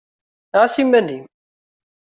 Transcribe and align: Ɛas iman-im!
Ɛas 0.59 0.75
iman-im! 0.81 1.23